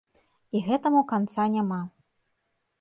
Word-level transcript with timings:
І 0.59 0.61
гэтаму 0.69 1.03
канца 1.13 1.47
няма. 1.59 1.81